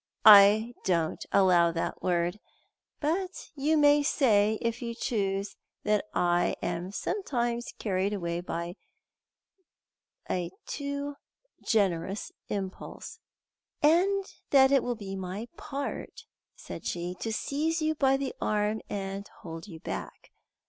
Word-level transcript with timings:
I 0.25 0.73
don't 0.83 1.23
allow 1.31 1.71
that 1.73 2.01
word; 2.01 2.39
but 2.99 3.51
you 3.53 3.77
may 3.77 4.01
say, 4.01 4.57
if 4.59 4.81
you 4.81 4.95
choose, 4.95 5.55
that 5.83 6.05
I 6.11 6.55
am 6.59 6.91
sometimes 6.91 7.71
carried 7.77 8.11
away 8.11 8.39
by 8.41 8.77
a 10.27 10.49
too 10.65 11.17
generous 11.63 12.31
impulse." 12.49 13.19
"And 13.83 14.25
that 14.49 14.71
it 14.71 14.81
will 14.81 14.95
be 14.95 15.15
my 15.15 15.47
part," 15.55 16.25
said 16.55 16.83
she, 16.83 17.13
"to 17.19 17.31
seize 17.31 17.79
you 17.79 17.93
by 17.93 18.17
the 18.17 18.33
arm 18.41 18.81
and 18.89 19.27
hold 19.41 19.67
you 19.67 19.79
back. 19.79 20.31